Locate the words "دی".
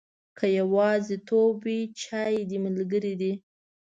3.21-3.33